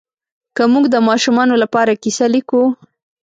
که 0.55 0.63
موږ 0.73 0.85
د 0.89 0.95
ماشومانو 1.07 1.55
لپاره 1.63 1.99
کیسه 2.03 2.25
لیکو 2.33 2.61